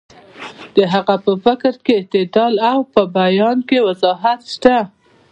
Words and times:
د 0.75 0.77
هغه 0.93 1.15
په 1.25 1.33
فکر 1.45 1.73
کې 1.83 1.91
اعتدال 1.99 2.53
او 2.71 2.79
په 2.93 3.01
بیان 3.17 3.57
کې 3.69 3.85
وضاحت 3.87 4.39
شته. 4.53 4.77